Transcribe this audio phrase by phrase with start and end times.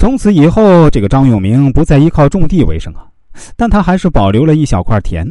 [0.00, 3.06] 从此以后，这个张永明不再依靠种地为生啊，
[3.54, 5.30] 但他还是保留了一小块田，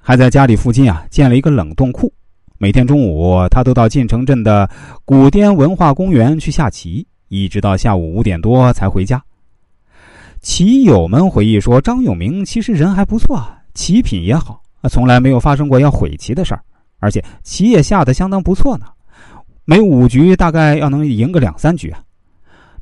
[0.00, 2.12] 还在家里附近啊建了一个冷冻库。
[2.56, 4.70] 每天中午，他都到晋城镇的
[5.04, 9.20] 古滇文化公园去下棋，一直到下午五点多才回家。
[10.40, 13.44] 棋友们回忆说，张永明其实人还不错，
[13.74, 16.62] 棋品也好，从来没有发生过要毁棋的事儿，
[17.00, 18.86] 而且棋也下得相当不错呢。
[19.64, 21.98] 每五局大概要能赢个两三局啊。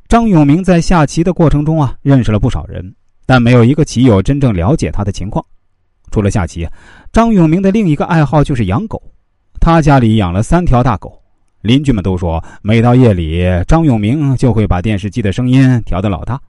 [0.07, 2.93] 张永明在下棋的过程中啊，认识了不少人，
[3.25, 5.43] 但没有一个棋友真正了解他的情况。
[6.11, 6.67] 除了下棋，
[7.11, 9.01] 张永明的另一个爱好就是养狗。
[9.59, 11.19] 他家里养了三条大狗，
[11.61, 16.39] 邻居们都说，每到夜里，张永明就会把电视机的声音调得老大，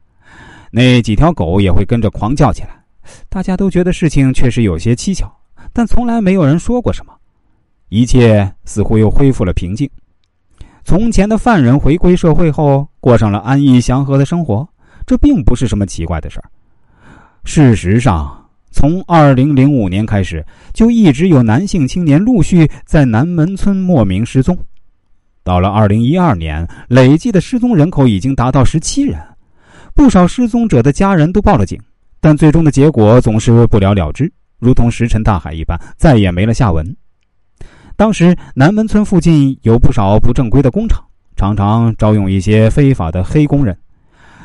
[0.70, 2.84] 那几条狗也会跟着狂叫起来。
[3.30, 5.32] 大家都觉得事情确实有些蹊跷，
[5.72, 7.12] 但从来没有人说过什么。
[7.88, 9.88] 一切似乎又恢复了平静。
[10.86, 14.64] 从前的犯人回归社会后，过上了安逸祥和的生活，
[15.04, 16.48] 这并不是什么奇怪的事儿。
[17.42, 24.56] 事实上，从二零零五年开始，就一直有男性青年陆续在南门村莫名失踪。
[25.42, 29.20] 到了二零一二年，累计的失踪人口已经达到十七人。
[29.92, 31.76] 不少失踪者的家人都报了警，
[32.20, 36.96] 但最终的结果总是不了了之，如同石沉大海一般，再也没了下文。
[37.96, 41.02] 当时南门村附近有不少不正规的工厂，
[41.34, 43.76] 常常招用一些非法的黑工人。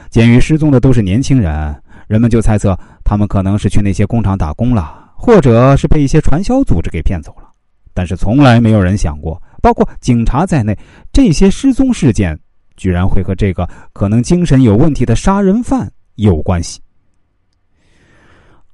[0.09, 1.75] 鉴于失踪的都是年轻人，
[2.07, 7.49] 人们就猜测他们可能是去那些工厂打工了，或者是被一些传销组织给骗走了。
[7.93, 10.77] 但是从来没有人想过，包括警察在内，
[11.11, 12.39] 这些失踪事件
[12.77, 16.79] 居然会和这个可能精神有问题的杀人犯有关系。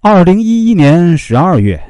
[0.02, 1.82] 二零一一年十二月。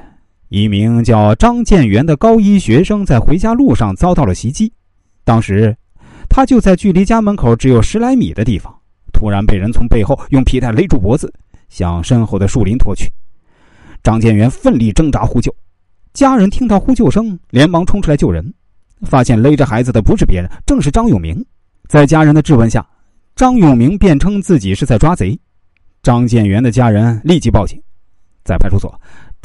[0.49, 4.71] 一名叫张建元的高一学生在回家路上遭到了袭击，
[5.25, 5.75] 当时
[6.29, 8.73] 他就在距离家门口只有十来米的地方，
[9.11, 11.33] 突然被人从背后用皮带勒住脖子，
[11.67, 13.11] 向身后的树林拖去。
[14.01, 15.53] 张建元奋力挣扎呼救，
[16.13, 18.53] 家人听到呼救声，连忙冲出来救人，
[19.01, 21.45] 发现勒着孩子的不是别人，正是张永明。
[21.89, 22.87] 在家人的质问下，
[23.35, 25.37] 张永明辩称自己是在抓贼。
[26.03, 27.81] 张建元的家人立即报警，
[28.45, 28.97] 在派出所。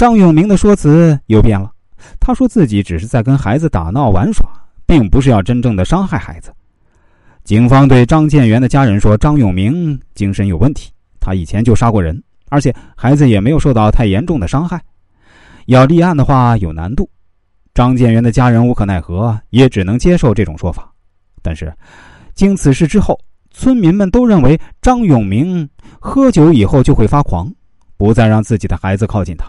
[0.02, 1.70] 张永明的说辞又变了，
[2.18, 4.44] 他说自己只是在跟孩子打闹玩耍，
[4.84, 6.52] 并不是要真正的伤害孩子。
[7.44, 14.82] 警方对张建元的家人说：“张永明精神有问题，他以前就杀过人，而且孩子也没有受到太严重的伤害，
[15.66, 17.08] 要立案的话有难度。”
[17.72, 20.92] 张建元的家人无可奈何，也只能接受这种说法。
[21.42, 21.72] 但是，
[22.34, 23.16] 经此事之后，
[23.52, 25.70] 村民们都认为张永明
[26.00, 27.48] 喝酒以后就会发狂，
[27.96, 29.46] 不再让自己的孩子靠近他。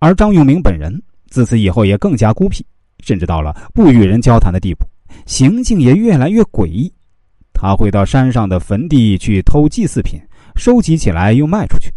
[0.00, 2.64] 而张永明本人自此以后也更加孤僻，
[3.04, 4.84] 甚至到了不与人交谈的地步，
[5.26, 6.92] 行径也越来越诡异。
[7.52, 10.18] 他会到山上的坟地去偷祭祀品，
[10.56, 11.92] 收集起来又卖出去。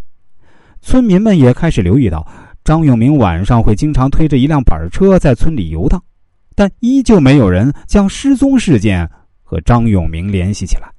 [0.81, 2.27] 村民们也开始留意到，
[2.65, 6.03] 张永明晚上会经常推着一辆板车在村里游荡，
[6.55, 9.09] 但依旧没有人将失踪事件
[9.41, 10.91] 和张永明联系起来。